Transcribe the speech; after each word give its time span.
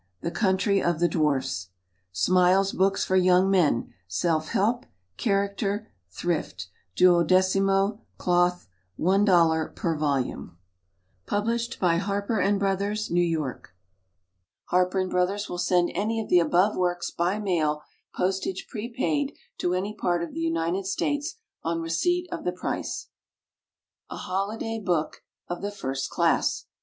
The 0.21 0.31
Country 0.31 0.81
of 0.81 0.99
the 0.99 1.07
Dwarfs. 1.07 1.67
Smiles's 2.11 2.73
Books 2.75 3.05
for 3.05 3.15
Young 3.15 3.51
Men: 3.51 3.93
SELF 4.07 4.47
HELP. 4.49 4.87
CHARACTER. 5.17 5.91
THRIFT. 6.09 6.69
12mo, 6.97 7.99
Cloth, 8.17 8.67
$1.00 8.99 9.75
per 9.75 9.95
volume. 9.95 10.57
Published 11.27 11.79
by 11.79 11.97
HARPER 11.97 12.41
& 12.57 12.57
BROTHERS, 12.57 13.11
New 13.11 13.21
York. 13.21 13.75
HARPER 14.71 15.07
& 15.07 15.07
BROTHERS 15.07 15.47
will 15.47 15.59
send 15.59 15.91
any 15.93 16.19
of 16.19 16.29
the 16.29 16.39
above 16.39 16.75
works 16.75 17.11
by 17.11 17.37
mail, 17.37 17.83
postage 18.15 18.65
prepaid, 18.67 19.33
to 19.59 19.75
any 19.75 19.93
part 19.93 20.23
of 20.23 20.33
the 20.33 20.39
United 20.41 20.87
States, 20.87 21.35
on 21.61 21.79
receipt 21.79 22.27
of 22.31 22.43
the 22.43 22.51
price. 22.51 23.09
"_A 24.09 24.17
Holiday 24.17 24.79
Book 24.79 25.21
of 25.47 25.61
the 25.61 25.69
First 25.69 26.09
Class. 26.09 26.65